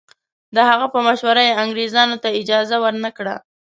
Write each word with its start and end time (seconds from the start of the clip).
د 0.55 0.57
هغه 0.69 0.87
په 0.93 0.99
مشوره 1.07 1.41
یې 1.47 1.57
انګریزانو 1.63 2.15
ته 2.23 2.29
اجازه 2.41 2.75
ورنه 2.83 3.09
کړه. 3.17 3.35